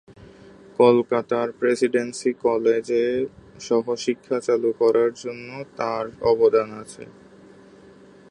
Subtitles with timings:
[0.79, 3.05] কলকাতার প্রেসিডেন্সী কলেজে
[3.59, 7.03] সহশিক্ষা চালু করার জন্য তাঁর অবদান আছে।